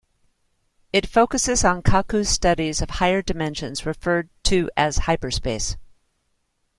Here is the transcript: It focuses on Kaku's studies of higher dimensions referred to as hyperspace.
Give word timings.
It 0.91 1.05
focuses 1.05 1.63
on 1.63 1.83
Kaku's 1.83 2.27
studies 2.27 2.81
of 2.81 2.89
higher 2.89 3.21
dimensions 3.21 3.85
referred 3.85 4.29
to 4.45 4.67
as 4.75 4.97
hyperspace. 5.05 5.77